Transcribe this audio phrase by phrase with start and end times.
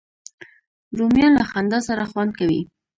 [0.97, 2.61] رومیان له خندا سره خوند کوي